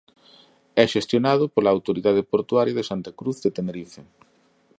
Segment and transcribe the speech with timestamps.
[0.83, 4.01] É xestionado pola Autoridade Portuaria de Santa Cruz de Tenerife.